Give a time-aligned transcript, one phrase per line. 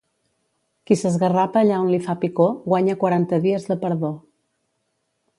[0.89, 4.11] Qui s'esgarrapa allà on li fa picor, guanya quaranta dies de perdó.